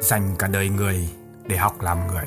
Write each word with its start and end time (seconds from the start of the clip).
Dành 0.00 0.36
cả 0.38 0.48
đời 0.48 0.68
người 0.68 1.10
để 1.46 1.56
học 1.56 1.82
làm 1.82 1.98
người. 2.06 2.24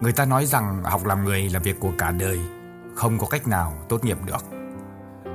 Người 0.00 0.12
ta 0.12 0.24
nói 0.24 0.46
rằng 0.46 0.82
học 0.82 1.06
làm 1.06 1.24
người 1.24 1.48
là 1.48 1.58
việc 1.58 1.80
của 1.80 1.92
cả 1.98 2.10
đời 2.10 2.40
Không 2.94 3.18
có 3.18 3.26
cách 3.26 3.48
nào 3.48 3.72
tốt 3.88 4.04
nghiệp 4.04 4.18
được. 4.26 4.44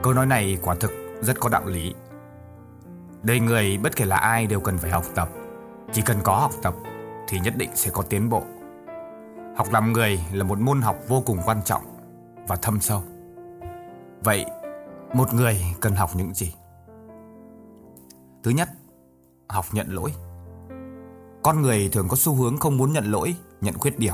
Câu 0.03 0.13
nói 0.13 0.25
này 0.25 0.57
quả 0.61 0.75
thực 0.75 0.91
rất 1.21 1.39
có 1.39 1.49
đạo 1.49 1.65
lý. 1.65 1.93
Đời 3.23 3.39
người 3.39 3.77
bất 3.77 3.95
kể 3.95 4.05
là 4.05 4.17
ai 4.17 4.47
đều 4.47 4.59
cần 4.59 4.77
phải 4.77 4.91
học 4.91 5.03
tập. 5.15 5.29
Chỉ 5.91 6.01
cần 6.01 6.17
có 6.23 6.35
học 6.35 6.51
tập 6.61 6.75
thì 7.27 7.39
nhất 7.39 7.53
định 7.57 7.69
sẽ 7.75 7.91
có 7.93 8.03
tiến 8.03 8.29
bộ. 8.29 8.43
Học 9.57 9.67
làm 9.71 9.93
người 9.93 10.19
là 10.33 10.43
một 10.43 10.59
môn 10.59 10.81
học 10.81 10.97
vô 11.07 11.23
cùng 11.25 11.39
quan 11.45 11.61
trọng 11.65 11.81
và 12.47 12.55
thâm 12.55 12.79
sâu. 12.79 13.03
Vậy 14.23 14.45
một 15.13 15.33
người 15.33 15.61
cần 15.81 15.95
học 15.95 16.09
những 16.15 16.33
gì? 16.33 16.53
Thứ 18.43 18.51
nhất, 18.51 18.69
học 19.47 19.65
nhận 19.71 19.87
lỗi 19.89 20.13
con 21.45 21.61
người 21.61 21.89
thường 21.89 22.07
có 22.07 22.15
xu 22.15 22.33
hướng 22.33 22.57
không 22.57 22.77
muốn 22.77 22.93
nhận 22.93 23.11
lỗi, 23.11 23.35
nhận 23.61 23.73
khuyết 23.77 23.99
điểm. 23.99 24.13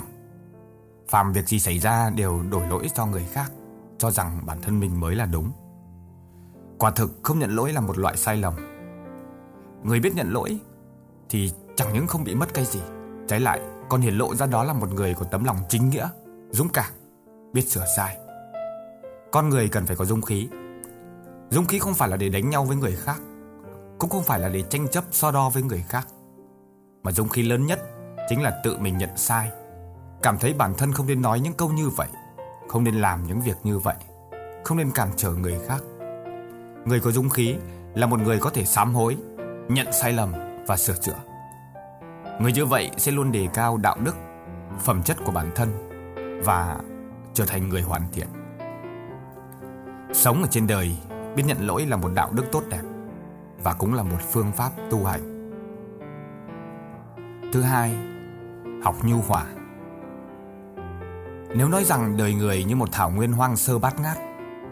Phàm 1.08 1.34
việc 1.34 1.48
gì 1.48 1.59
xảy 1.59 1.80
ra 1.80 2.09
đều 2.09 2.41
đổi 2.52 2.67
lỗi 2.67 2.88
cho 2.95 3.05
người 3.05 3.26
khác, 3.31 3.52
cho 3.98 4.12
rằng 4.12 4.41
bản 4.45 4.62
thân 4.62 4.80
mình 4.80 4.99
mới 4.99 5.16
là 5.16 5.26
đúng. 5.26 5.52
Quả 6.77 6.91
thực 6.91 7.20
không 7.23 7.40
nhận 7.40 7.55
lỗi 7.55 7.73
là 7.73 7.81
một 7.81 7.98
loại 7.98 8.17
sai 8.17 8.38
lầm. 8.38 8.54
Người 9.84 9.99
biết 9.99 10.16
nhận 10.16 10.34
lỗi 10.34 10.59
thì 11.30 11.52
chẳng 11.76 11.94
những 11.94 12.07
không 12.07 12.23
bị 12.23 12.35
mất 12.35 12.54
cái 12.54 12.66
gì, 12.66 12.80
trái 13.27 13.40
lại 13.40 13.62
còn 13.90 14.02
hiển 14.02 14.13
lộ 14.13 14.35
ra 14.35 14.45
đó 14.45 14.63
là 14.63 14.73
một 14.73 14.93
người 14.93 15.13
có 15.13 15.26
tấm 15.26 15.43
lòng 15.43 15.57
chính 15.70 15.90
nghĩa, 15.90 16.09
dũng 16.49 16.70
cảm, 16.70 16.91
biết 17.54 17.70
sửa 17.70 17.85
sai. 17.98 18.18
Con 19.32 19.49
người 19.49 19.68
cần 19.68 19.85
phải 19.85 19.95
có 19.95 20.05
dũng 20.05 20.21
khí. 20.21 20.49
Dũng 21.49 21.66
khí 21.66 21.79
không 21.79 21.93
phải 21.93 22.09
là 22.09 22.18
để 22.18 22.29
đánh 22.29 22.49
nhau 22.49 22.66
với 22.66 22.77
người 22.77 22.95
khác, 22.95 23.21
cũng 23.98 24.09
không 24.09 24.23
phải 24.23 24.40
là 24.40 24.49
để 24.49 24.62
tranh 24.62 24.88
chấp 24.88 25.04
so 25.12 25.32
đo 25.32 25.49
với 25.49 25.63
người 25.63 25.85
khác 25.90 26.07
mà 27.04 27.12
dũng 27.12 27.30
khí 27.30 27.41
lớn 27.44 27.66
nhất 27.66 27.80
chính 28.30 28.41
là 28.41 28.62
tự 28.63 28.77
mình 28.77 28.98
nhận 28.98 29.18
sai. 29.18 29.52
Cảm 30.21 30.38
thấy 30.38 30.54
bản 30.54 30.74
thân 30.77 30.94
không 30.94 31.07
nên 31.07 31.21
nói 31.21 31.40
những 31.40 31.54
câu 31.54 31.70
như 31.70 31.90
vậy, 31.90 32.07
Không 32.68 32.84
nên 32.84 32.96
làm 32.96 33.27
những 33.27 33.41
việc 33.41 33.57
như 33.63 33.80
vậy, 33.80 33.96
Không 34.63 34.77
nên 34.77 34.91
cản 34.91 35.10
trở 35.18 35.32
người 35.32 35.60
khác. 35.68 35.82
Người 36.85 36.99
có 36.99 37.12
dũng 37.12 37.29
khí 37.29 37.55
là 37.96 38.07
một 38.07 38.20
người 38.20 38.40
có 38.40 38.49
thể 38.49 38.66
sám 38.66 38.94
hối, 38.94 39.18
Nhận 39.70 39.88
sai 39.94 40.13
lầm 40.13 40.34
và 40.68 40.77
sửa 40.77 40.96
chữa. 41.02 41.20
Người 42.40 42.52
như 42.52 42.66
vậy 42.66 42.91
sẽ 42.98 43.12
luôn 43.12 43.32
đề 43.32 43.48
cao 43.54 43.77
đạo 43.77 43.98
đức, 43.99 44.16
Phẩm 44.79 45.04
chất 45.04 45.18
của 45.26 45.32
bản 45.32 45.52
thân 45.55 45.70
Và 46.46 46.79
trở 47.34 47.46
thành 47.46 47.70
người 47.70 47.82
hoàn 47.82 48.02
thiện. 48.12 48.27
Sống 50.13 50.41
ở 50.41 50.48
trên 50.52 50.68
đời, 50.68 50.98
Biết 51.35 51.44
nhận 51.46 51.68
lỗi 51.68 51.85
là 51.85 51.98
một 51.98 52.10
đạo 52.13 52.29
đức 52.32 52.44
tốt 52.52 52.63
đẹp 52.70 52.84
Và 53.63 53.74
cũng 53.74 53.94
là 53.94 54.04
một 54.04 54.18
phương 54.32 54.52
pháp 54.52 54.72
tu 54.90 55.05
hành. 55.05 55.30
Thứ 57.54 57.62
hai, 57.62 57.96
học 58.84 58.96
nhu 59.04 59.18
hòa. 59.27 59.46
Nếu 61.55 61.68
nói 61.68 61.84
rằng 61.84 62.18
đời 62.18 62.34
người 62.34 62.63
như 62.63 62.76
một 62.76 62.90
thảo 62.91 63.12
nguyên 63.12 63.32
hoang 63.32 63.55
sơ 63.55 63.80
bát 63.80 63.99
ngát, 63.99 64.18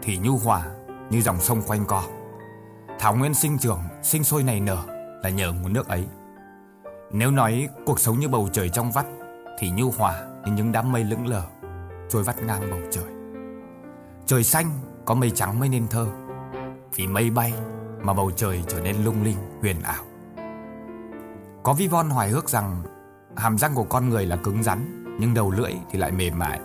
thì 0.02 0.18
nhu 0.18 0.36
hòa 0.36 0.66
như 1.10 1.22
dòng 1.22 1.40
sông 1.40 1.62
quanh 1.66 1.84
co. 1.86 2.02
Thảo 2.98 3.16
nguyên 3.16 3.34
sinh 3.34 3.58
trưởng, 3.58 3.80
sinh 4.02 4.24
sôi 4.24 4.42
nảy 4.42 4.60
nở 4.60 4.82
là 5.22 5.30
nhờ 5.30 5.52
nguồn 5.52 5.72
nước 5.72 5.88
ấy. 5.88 6.06
Nếu 7.12 7.30
nói 7.30 7.68
cuộc 7.86 8.00
sống 8.00 8.18
như 8.18 8.28
bầu 8.28 8.48
trời 8.52 8.68
trong 8.68 8.92
vắt, 8.92 9.06
thì 9.58 9.70
nhu 9.70 9.90
hòa 9.90 10.22
như 10.46 10.52
những 10.52 10.72
đám 10.72 10.92
mây 10.92 11.04
lững 11.04 11.26
lờ, 11.26 11.42
trôi 12.08 12.22
vắt 12.22 12.42
ngang 12.42 12.70
bầu 12.70 12.80
trời. 12.90 13.12
Trời 14.26 14.44
xanh 14.44 14.66
có 15.04 15.14
mây 15.14 15.30
trắng 15.30 15.60
mới 15.60 15.68
nên 15.68 15.88
thơ, 15.88 16.06
vì 16.94 17.06
mây 17.06 17.30
bay 17.30 17.52
mà 18.02 18.12
bầu 18.12 18.30
trời 18.30 18.64
trở 18.68 18.80
nên 18.80 19.04
lung 19.04 19.24
linh, 19.24 19.36
huyền 19.60 19.82
ảo. 19.82 20.04
Có 21.62 21.72
vi 21.72 21.88
von 21.88 22.10
hoài 22.10 22.28
hước 22.28 22.48
rằng 22.48 22.82
hàm 23.36 23.58
răng 23.58 23.74
của 23.74 23.84
con 23.84 24.08
người 24.08 24.26
là 24.26 24.36
cứng 24.36 24.62
rắn 24.62 25.04
nhưng 25.20 25.34
đầu 25.34 25.50
lưỡi 25.50 25.72
thì 25.90 25.98
lại 25.98 26.12
mềm 26.12 26.38
mại. 26.38 26.60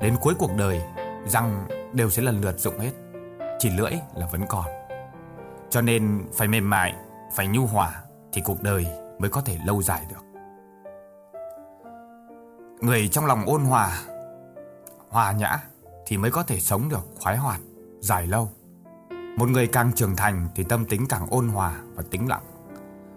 Đến 0.00 0.16
cuối 0.20 0.34
cuộc 0.38 0.50
đời, 0.56 0.82
răng 1.26 1.66
đều 1.92 2.10
sẽ 2.10 2.22
lần 2.22 2.40
lượt 2.40 2.60
rụng 2.60 2.78
hết, 2.78 2.92
chỉ 3.58 3.70
lưỡi 3.70 3.92
là 4.14 4.26
vẫn 4.26 4.42
còn. 4.48 4.64
Cho 5.70 5.80
nên 5.80 6.24
phải 6.32 6.48
mềm 6.48 6.70
mại, 6.70 6.94
phải 7.34 7.46
nhu 7.46 7.66
hòa 7.66 8.02
thì 8.32 8.42
cuộc 8.44 8.62
đời 8.62 8.86
mới 9.18 9.30
có 9.30 9.40
thể 9.40 9.58
lâu 9.64 9.82
dài 9.82 10.06
được. 10.10 10.24
Người 12.80 13.08
trong 13.08 13.26
lòng 13.26 13.44
ôn 13.46 13.64
hòa, 13.64 14.02
hòa 15.08 15.32
nhã 15.32 15.58
thì 16.06 16.16
mới 16.16 16.30
có 16.30 16.42
thể 16.42 16.60
sống 16.60 16.88
được 16.88 17.06
khoái 17.20 17.36
hoạt, 17.36 17.60
dài 18.00 18.26
lâu. 18.26 18.50
Một 19.36 19.48
người 19.48 19.66
càng 19.66 19.92
trưởng 19.92 20.16
thành 20.16 20.48
thì 20.54 20.64
tâm 20.64 20.84
tính 20.84 21.06
càng 21.08 21.26
ôn 21.30 21.48
hòa 21.48 21.74
và 21.94 22.02
tĩnh 22.10 22.28
lặng. 22.28 22.42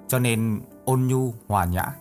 Cho 0.08 0.20
nên 0.20 0.60
ôn 0.92 1.08
nhu, 1.08 1.34
hòa 1.48 1.66
nhã 1.66 1.96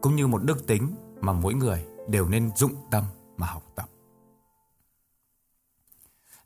cũng 0.00 0.16
như 0.16 0.26
một 0.26 0.44
đức 0.44 0.66
tính 0.66 0.94
mà 1.20 1.32
mỗi 1.32 1.54
người 1.54 1.86
đều 2.08 2.28
nên 2.28 2.56
dụng 2.56 2.74
tâm 2.90 3.04
mà 3.36 3.46
học 3.46 3.62
tập. 3.74 3.88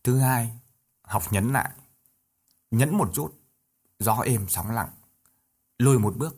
Thứ 0.05 0.19
hai, 0.19 0.59
học 1.03 1.23
nhấn 1.31 1.53
lại. 1.53 1.71
Nhấn 2.71 2.97
một 2.97 3.11
chút, 3.13 3.35
gió 3.99 4.17
êm 4.25 4.49
sóng 4.49 4.71
lặng. 4.71 4.89
Lùi 5.79 5.99
một 5.99 6.17
bước, 6.17 6.37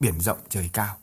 biển 0.00 0.20
rộng 0.20 0.38
trời 0.48 0.70
cao. 0.72 0.96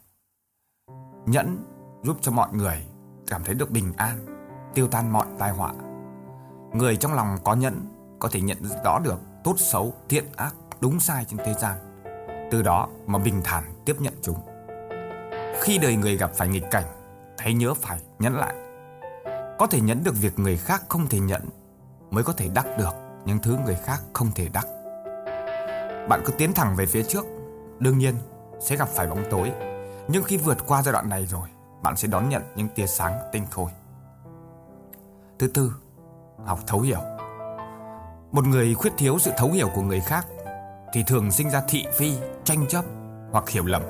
Nhẫn 1.25 1.63
giúp 2.03 2.17
cho 2.21 2.31
mọi 2.31 2.53
người 2.53 2.87
cảm 3.27 3.43
thấy 3.43 3.55
được 3.55 3.71
bình 3.71 3.93
an, 3.97 4.25
tiêu 4.73 4.87
tan 4.87 5.13
mọi 5.13 5.27
tai 5.39 5.51
họa. 5.51 5.73
Người 6.73 6.97
trong 6.97 7.13
lòng 7.13 7.37
có 7.43 7.55
nhẫn 7.55 7.87
có 8.19 8.29
thể 8.31 8.41
nhận 8.41 8.57
rõ 8.83 8.99
được 8.99 9.19
tốt 9.43 9.55
xấu, 9.57 9.93
thiện 10.09 10.25
ác, 10.35 10.55
đúng 10.79 10.99
sai 10.99 11.25
trên 11.25 11.37
thế 11.37 11.53
gian 11.53 11.90
từ 12.51 12.61
đó 12.61 12.87
mà 13.07 13.19
bình 13.19 13.41
thản 13.43 13.63
tiếp 13.85 13.95
nhận 13.99 14.13
chúng. 14.21 14.39
Khi 15.61 15.77
đời 15.77 15.95
người 15.95 16.17
gặp 16.17 16.31
phải 16.33 16.47
nghịch 16.47 16.71
cảnh, 16.71 16.83
hãy 17.37 17.53
nhớ 17.53 17.73
phải 17.73 17.99
nhẫn 18.19 18.37
lại. 18.37 18.55
Có 19.59 19.67
thể 19.67 19.81
nhẫn 19.81 20.03
được 20.03 20.13
việc 20.21 20.39
người 20.39 20.57
khác 20.57 20.83
không 20.89 21.07
thể 21.07 21.19
nhận, 21.19 21.41
mới 22.11 22.23
có 22.23 22.33
thể 22.33 22.49
đắc 22.53 22.67
được 22.77 22.93
những 23.25 23.39
thứ 23.39 23.57
người 23.65 23.75
khác 23.75 24.01
không 24.13 24.31
thể 24.35 24.47
đắc. 24.53 24.67
Bạn 26.09 26.21
cứ 26.25 26.33
tiến 26.37 26.53
thẳng 26.53 26.75
về 26.75 26.85
phía 26.85 27.03
trước, 27.03 27.25
đương 27.79 27.97
nhiên 27.97 28.15
sẽ 28.59 28.75
gặp 28.75 28.87
phải 28.87 29.07
bóng 29.07 29.23
tối, 29.31 29.51
nhưng 30.07 30.23
khi 30.23 30.37
vượt 30.37 30.57
qua 30.67 30.83
giai 30.83 30.93
đoạn 30.93 31.09
này 31.09 31.25
rồi, 31.25 31.47
bạn 31.81 31.95
sẽ 31.95 32.07
đón 32.07 32.29
nhận 32.29 32.43
những 32.55 32.67
tia 32.67 32.87
sáng 32.87 33.13
tinh 33.31 33.43
khôi. 33.51 33.71
Thứ 35.39 35.47
tư, 35.47 35.73
học 36.45 36.59
thấu 36.67 36.81
hiểu. 36.81 37.01
Một 38.31 38.45
người 38.47 38.73
khuyết 38.73 38.93
thiếu 38.97 39.19
sự 39.19 39.31
thấu 39.37 39.51
hiểu 39.51 39.69
của 39.75 39.81
người 39.81 39.99
khác 39.99 40.27
thì 40.93 41.03
thường 41.03 41.31
sinh 41.31 41.49
ra 41.49 41.61
thị 41.67 41.85
phi, 41.97 42.13
tranh 42.43 42.67
chấp 42.67 42.85
hoặc 43.31 43.49
hiểu 43.49 43.65
lầm. 43.65 43.81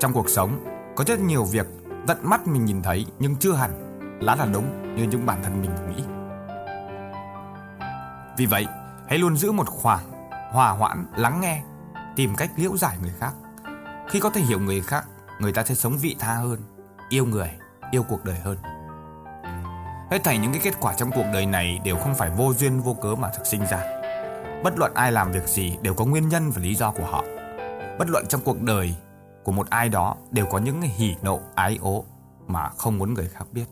Trong 0.00 0.12
cuộc 0.12 0.28
sống, 0.28 0.64
có 0.96 1.04
rất 1.06 1.20
nhiều 1.20 1.44
việc 1.44 1.66
tận 2.06 2.18
mắt 2.22 2.46
mình 2.46 2.64
nhìn 2.64 2.82
thấy 2.82 3.06
nhưng 3.18 3.36
chưa 3.36 3.52
hẳn 3.52 3.70
là 4.20 4.34
là 4.34 4.46
đúng 4.46 4.96
như 4.96 5.02
những 5.02 5.26
bản 5.26 5.42
thân 5.42 5.60
mình 5.60 5.70
nghĩ. 5.88 6.02
Vì 8.36 8.46
vậy, 8.46 8.66
hãy 9.08 9.18
luôn 9.18 9.36
giữ 9.36 9.52
một 9.52 9.68
khoảng 9.68 10.04
hòa 10.50 10.70
hoãn, 10.70 11.06
lắng 11.16 11.40
nghe, 11.40 11.62
tìm 12.16 12.34
cách 12.36 12.50
liễu 12.56 12.76
giải 12.76 12.96
người 13.02 13.12
khác. 13.20 13.32
Khi 14.08 14.20
có 14.20 14.30
thể 14.30 14.40
hiểu 14.40 14.60
người 14.60 14.80
khác, 14.80 15.04
người 15.38 15.52
ta 15.52 15.64
sẽ 15.64 15.74
sống 15.74 15.98
vị 15.98 16.16
tha 16.18 16.34
hơn, 16.34 16.60
yêu 17.08 17.26
người, 17.26 17.50
yêu 17.90 18.02
cuộc 18.08 18.24
đời 18.24 18.38
hơn. 18.44 18.58
Hết 20.10 20.24
thảy 20.24 20.38
những 20.38 20.52
cái 20.52 20.60
kết 20.64 20.74
quả 20.80 20.94
trong 20.94 21.10
cuộc 21.10 21.26
đời 21.32 21.46
này 21.46 21.80
đều 21.84 21.96
không 21.96 22.14
phải 22.14 22.30
vô 22.30 22.54
duyên 22.54 22.80
vô 22.80 22.94
cớ 22.94 23.14
mà 23.14 23.28
thực 23.28 23.46
sinh 23.46 23.66
ra 23.70 24.01
Bất 24.64 24.78
luận 24.78 24.94
ai 24.94 25.12
làm 25.12 25.32
việc 25.32 25.48
gì 25.48 25.76
đều 25.82 25.94
có 25.94 26.04
nguyên 26.04 26.28
nhân 26.28 26.50
và 26.50 26.62
lý 26.62 26.74
do 26.74 26.90
của 26.90 27.04
họ. 27.04 27.24
Bất 27.98 28.08
luận 28.08 28.26
trong 28.28 28.40
cuộc 28.44 28.62
đời 28.62 28.94
của 29.44 29.52
một 29.52 29.70
ai 29.70 29.88
đó 29.88 30.16
đều 30.30 30.46
có 30.46 30.58
những 30.58 30.80
hỉ 30.82 31.14
nộ 31.22 31.40
ái 31.54 31.78
ố 31.82 32.04
mà 32.46 32.68
không 32.68 32.98
muốn 32.98 33.14
người 33.14 33.28
khác 33.28 33.44
biết. 33.52 33.64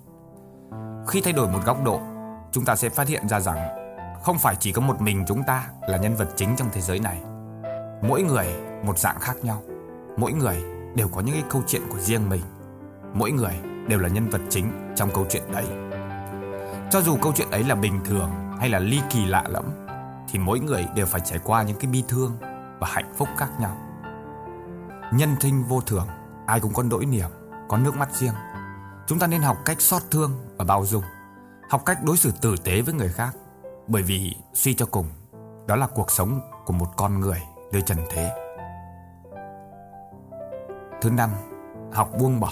Khi 1.09 1.21
thay 1.21 1.33
đổi 1.33 1.49
một 1.49 1.59
góc 1.65 1.85
độ, 1.85 2.01
chúng 2.53 2.65
ta 2.65 2.77
sẽ 2.77 2.89
phát 2.89 3.09
hiện 3.09 3.29
ra 3.29 3.41
rằng 3.41 3.69
không 4.23 4.39
phải 4.39 4.57
chỉ 4.61 4.73
có 4.73 4.81
một 4.81 5.01
mình 5.01 5.25
chúng 5.27 5.43
ta 5.43 5.67
là 5.89 5.99
nhân 5.99 6.17
vật 6.17 6.29
chính 6.37 6.57
trong 6.57 6.69
thế 6.73 6.81
giới 6.81 6.99
này. 6.99 7.21
Mỗi 8.03 8.23
người 8.23 8.47
một 8.85 8.99
dạng 8.99 9.21
khác 9.21 9.37
nhau, 9.43 9.63
mỗi 10.17 10.33
người 10.33 10.63
đều 10.95 11.09
có 11.09 11.21
những 11.21 11.35
cái 11.35 11.45
câu 11.51 11.63
chuyện 11.67 11.83
của 11.93 11.99
riêng 11.99 12.29
mình. 12.29 12.43
Mỗi 13.15 13.33
người 13.33 13.55
đều 13.89 13.99
là 13.99 14.09
nhân 14.09 14.29
vật 14.29 14.41
chính 14.51 14.93
trong 14.97 15.11
câu 15.15 15.27
chuyện 15.31 15.43
đấy. 15.53 15.67
Cho 16.91 17.01
dù 17.01 17.17
câu 17.23 17.33
chuyện 17.37 17.51
ấy 17.51 17.65
là 17.65 17.75
bình 17.75 18.01
thường 18.05 18.31
hay 18.59 18.69
là 18.69 18.79
ly 18.79 19.01
kỳ 19.11 19.25
lạ 19.27 19.45
lẫm, 19.49 19.65
thì 20.31 20.39
mỗi 20.39 20.61
người 20.61 20.87
đều 20.95 21.07
phải 21.07 21.21
trải 21.25 21.39
qua 21.45 21.63
những 21.63 21.77
cái 21.77 21.91
bi 21.91 22.05
thương 22.09 22.37
và 22.79 22.89
hạnh 22.91 23.13
phúc 23.17 23.29
khác 23.37 23.49
nhau. 23.61 23.77
Nhân 25.13 25.31
sinh 25.41 25.65
vô 25.65 25.81
thường, 25.81 26.07
ai 26.47 26.61
cũng 26.61 26.73
có 26.73 26.83
nỗi 26.83 27.07
niềm, 27.07 27.31
có 27.69 27.79
nước 27.79 27.97
mắt 27.97 28.09
riêng. 28.13 28.35
Chúng 29.07 29.19
ta 29.19 29.27
nên 29.27 29.41
học 29.41 29.57
cách 29.65 29.81
xót 29.81 30.03
thương 30.11 30.31
và 30.57 30.65
bao 30.65 30.87
dung, 30.87 31.05
học 31.71 31.83
cách 31.87 31.99
đối 32.05 32.17
xử 32.17 32.33
tử 32.41 32.55
tế 32.65 32.83
với 32.83 32.95
người 32.95 33.09
khác, 33.09 33.37
bởi 33.87 34.03
vì 34.03 34.37
suy 34.55 34.75
cho 34.75 34.87
cùng, 34.87 35.07
đó 35.67 35.77
là 35.77 35.87
cuộc 35.87 36.11
sống 36.11 36.41
của 36.65 36.73
một 36.73 36.97
con 36.97 37.21
người 37.21 37.43
nơi 37.73 37.83
trần 37.83 37.99
thế. 38.11 38.31
Thứ 41.03 41.11
năm, 41.11 41.31
học 41.93 42.11
buông 42.19 42.41
bỏ. 42.41 42.51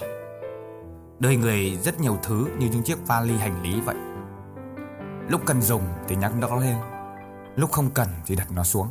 Đời 1.19 1.37
người 1.37 1.79
rất 1.83 2.01
nhiều 2.01 2.19
thứ 2.23 2.47
như 2.59 2.69
những 2.73 2.83
chiếc 2.83 3.07
vali 3.07 3.39
hành 3.39 3.63
lý 3.63 3.81
vậy. 3.81 3.97
Lúc 5.29 5.41
cần 5.47 5.63
dùng 5.63 5.83
thì 6.09 6.17
nhắc 6.17 6.33
nó 6.41 6.57
lên 6.57 6.77
Lúc 7.59 7.73
không 7.73 7.91
cần 7.91 8.09
thì 8.27 8.37
đặt 8.37 8.53
nó 8.53 8.65
xuống 8.65 8.89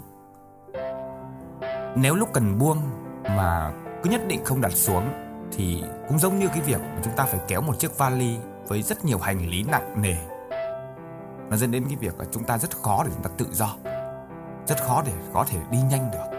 Nếu 1.95 2.15
lúc 2.15 2.29
cần 2.33 2.59
buông 2.59 2.77
Mà 3.23 3.71
cứ 4.03 4.09
nhất 4.09 4.21
định 4.27 4.45
không 4.45 4.61
đặt 4.61 4.71
xuống 4.71 5.27
thì 5.51 5.83
cũng 6.07 6.19
giống 6.19 6.39
như 6.39 6.47
cái 6.47 6.61
việc 6.61 6.79
mà 6.79 7.01
chúng 7.03 7.15
ta 7.15 7.25
phải 7.25 7.39
kéo 7.47 7.61
một 7.61 7.79
chiếc 7.79 7.97
vali 7.97 8.37
với 8.67 8.81
rất 8.81 9.05
nhiều 9.05 9.17
hành 9.17 9.49
lý 9.49 9.63
nặng 9.63 10.01
nề. 10.01 10.15
Nó 11.49 11.57
dẫn 11.57 11.71
đến 11.71 11.85
cái 11.87 11.95
việc 11.95 12.19
là 12.19 12.25
chúng 12.31 12.43
ta 12.43 12.57
rất 12.57 12.71
khó 12.81 13.03
để 13.03 13.11
chúng 13.13 13.23
ta 13.23 13.29
tự 13.37 13.45
do, 13.51 13.75
rất 14.67 14.83
khó 14.87 15.03
để 15.05 15.11
có 15.33 15.45
thể 15.49 15.59
đi 15.71 15.77
nhanh 15.91 16.11
được. 16.11 16.37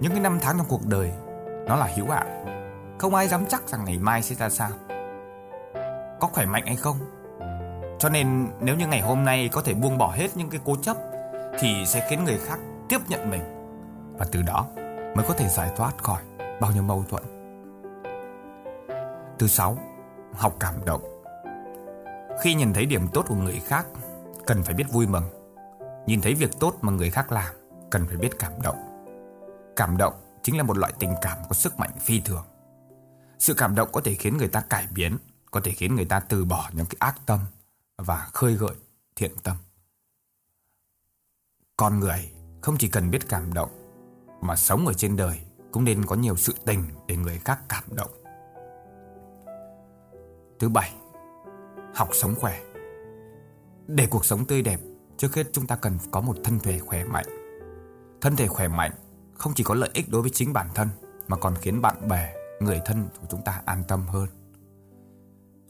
Những 0.00 0.12
cái 0.12 0.20
năm 0.20 0.38
tháng 0.40 0.58
trong 0.58 0.66
cuộc 0.68 0.86
đời 0.86 1.12
nó 1.66 1.76
là 1.76 1.88
hữu 1.96 2.10
hạn, 2.10 2.44
không 2.98 3.14
ai 3.14 3.28
dám 3.28 3.46
chắc 3.46 3.68
rằng 3.68 3.84
ngày 3.84 3.98
mai 3.98 4.22
sẽ 4.22 4.34
ra 4.34 4.48
sao. 4.48 4.70
Có 6.20 6.28
khỏe 6.32 6.46
mạnh 6.46 6.66
hay 6.66 6.76
không? 6.76 6.96
Cho 7.98 8.08
nên 8.08 8.48
nếu 8.60 8.76
như 8.76 8.86
ngày 8.86 9.00
hôm 9.00 9.24
nay 9.24 9.48
có 9.52 9.62
thể 9.62 9.74
buông 9.74 9.98
bỏ 9.98 10.12
hết 10.16 10.36
những 10.36 10.50
cái 10.50 10.60
cố 10.64 10.76
chấp 10.76 10.96
thì 11.60 11.84
sẽ 11.86 12.06
khiến 12.10 12.24
người 12.24 12.38
khác 12.46 12.58
tiếp 12.88 12.98
nhận 13.08 13.30
mình 13.30 13.42
và 14.18 14.26
từ 14.32 14.42
đó 14.42 14.66
mới 15.14 15.24
có 15.28 15.34
thể 15.34 15.48
giải 15.48 15.70
thoát 15.76 16.02
khỏi 16.02 16.22
bao 16.60 16.72
nhiêu 16.72 16.82
mâu 16.82 17.04
thuẫn. 17.08 17.22
Thứ 19.38 19.46
sáu, 19.46 19.78
học 20.32 20.56
cảm 20.60 20.74
động. 20.84 21.02
Khi 22.40 22.54
nhìn 22.54 22.72
thấy 22.72 22.86
điểm 22.86 23.08
tốt 23.12 23.24
của 23.28 23.34
người 23.34 23.60
khác, 23.66 23.86
cần 24.46 24.62
phải 24.62 24.74
biết 24.74 24.84
vui 24.92 25.06
mừng. 25.06 25.24
Nhìn 26.06 26.20
thấy 26.20 26.34
việc 26.34 26.50
tốt 26.60 26.74
mà 26.80 26.92
người 26.92 27.10
khác 27.10 27.32
làm, 27.32 27.54
cần 27.90 28.06
phải 28.06 28.16
biết 28.16 28.38
cảm 28.38 28.52
động. 28.62 28.76
Cảm 29.76 29.96
động 29.96 30.14
chính 30.42 30.56
là 30.56 30.62
một 30.62 30.78
loại 30.78 30.92
tình 30.98 31.14
cảm 31.22 31.38
có 31.48 31.52
sức 31.54 31.78
mạnh 31.78 31.90
phi 32.00 32.20
thường. 32.20 32.44
Sự 33.38 33.54
cảm 33.54 33.74
động 33.74 33.88
có 33.92 34.00
thể 34.04 34.14
khiến 34.14 34.36
người 34.36 34.48
ta 34.48 34.60
cải 34.60 34.86
biến, 34.94 35.18
có 35.50 35.60
thể 35.64 35.72
khiến 35.72 35.96
người 35.96 36.04
ta 36.04 36.20
từ 36.20 36.44
bỏ 36.44 36.70
những 36.72 36.86
cái 36.86 36.96
ác 36.98 37.26
tâm 37.26 37.40
và 37.98 38.28
khơi 38.32 38.54
gợi 38.54 38.74
thiện 39.16 39.32
tâm. 39.42 39.56
Con 41.76 42.00
người 42.00 42.32
không 42.62 42.76
chỉ 42.78 42.88
cần 42.88 43.10
biết 43.10 43.28
cảm 43.28 43.54
động 43.54 43.70
mà 44.40 44.56
sống 44.56 44.86
ở 44.86 44.92
trên 44.92 45.16
đời 45.16 45.40
cũng 45.72 45.84
nên 45.84 46.06
có 46.06 46.16
nhiều 46.16 46.36
sự 46.36 46.54
tình 46.66 46.82
để 47.06 47.16
người 47.16 47.38
khác 47.38 47.60
cảm 47.68 47.84
động. 47.90 48.10
Thứ 50.58 50.68
bảy, 50.68 50.94
học 51.94 52.08
sống 52.12 52.34
khỏe. 52.34 52.62
Để 53.86 54.06
cuộc 54.10 54.24
sống 54.24 54.44
tươi 54.44 54.62
đẹp, 54.62 54.80
trước 55.16 55.34
hết 55.34 55.46
chúng 55.52 55.66
ta 55.66 55.76
cần 55.76 55.98
có 56.10 56.20
một 56.20 56.36
thân 56.44 56.58
thể 56.58 56.78
khỏe 56.78 57.04
mạnh. 57.04 57.26
Thân 58.20 58.36
thể 58.36 58.46
khỏe 58.46 58.68
mạnh 58.68 58.92
không 59.34 59.52
chỉ 59.56 59.64
có 59.64 59.74
lợi 59.74 59.90
ích 59.94 60.08
đối 60.08 60.22
với 60.22 60.30
chính 60.30 60.52
bản 60.52 60.68
thân 60.74 60.88
mà 61.28 61.36
còn 61.36 61.54
khiến 61.54 61.82
bạn 61.82 62.08
bè, 62.08 62.34
người 62.60 62.80
thân 62.84 63.08
của 63.20 63.26
chúng 63.30 63.42
ta 63.44 63.62
an 63.66 63.82
tâm 63.88 64.06
hơn. 64.06 64.28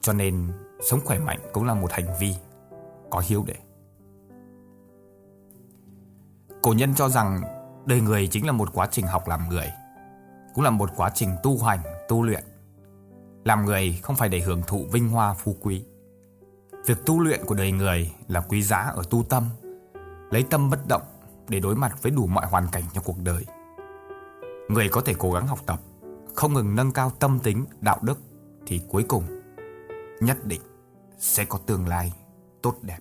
Cho 0.00 0.12
nên, 0.12 0.52
sống 0.80 1.00
khỏe 1.04 1.18
mạnh 1.18 1.38
cũng 1.52 1.64
là 1.64 1.74
một 1.74 1.92
hành 1.92 2.06
vi 2.20 2.34
có 3.10 3.22
hiếu 3.26 3.44
để. 3.46 3.54
Cổ 6.62 6.72
nhân 6.72 6.94
cho 6.94 7.08
rằng 7.08 7.42
đời 7.86 8.00
người 8.00 8.26
chính 8.26 8.46
là 8.46 8.52
một 8.52 8.74
quá 8.74 8.88
trình 8.90 9.06
học 9.06 9.28
làm 9.28 9.48
người, 9.48 9.72
cũng 10.54 10.64
là 10.64 10.70
một 10.70 10.90
quá 10.96 11.10
trình 11.14 11.30
tu 11.42 11.58
hành, 11.58 11.78
tu 12.08 12.22
luyện. 12.22 12.44
Làm 13.44 13.64
người 13.64 14.00
không 14.02 14.16
phải 14.16 14.28
để 14.28 14.40
hưởng 14.40 14.62
thụ 14.66 14.86
vinh 14.92 15.08
hoa 15.08 15.34
phú 15.34 15.56
quý. 15.60 15.84
Việc 16.86 17.06
tu 17.06 17.20
luyện 17.20 17.40
của 17.46 17.54
đời 17.54 17.72
người 17.72 18.12
là 18.28 18.40
quý 18.40 18.62
giá 18.62 18.78
ở 18.78 19.02
tu 19.10 19.22
tâm, 19.22 19.44
lấy 20.30 20.42
tâm 20.42 20.70
bất 20.70 20.88
động 20.88 21.02
để 21.48 21.60
đối 21.60 21.74
mặt 21.74 22.02
với 22.02 22.12
đủ 22.12 22.26
mọi 22.26 22.46
hoàn 22.46 22.66
cảnh 22.72 22.82
trong 22.94 23.04
cuộc 23.04 23.18
đời. 23.22 23.44
Người 24.68 24.88
có 24.88 25.00
thể 25.00 25.14
cố 25.18 25.32
gắng 25.32 25.46
học 25.46 25.58
tập, 25.66 25.80
không 26.34 26.54
ngừng 26.54 26.76
nâng 26.76 26.92
cao 26.92 27.10
tâm 27.10 27.38
tính, 27.42 27.64
đạo 27.80 27.98
đức 28.02 28.18
thì 28.66 28.80
cuối 28.88 29.04
cùng 29.08 29.35
nhất 30.20 30.44
định 30.44 30.62
sẽ 31.18 31.44
có 31.44 31.58
tương 31.58 31.88
lai 31.88 32.12
tốt 32.62 32.74
đẹp. 32.82 32.98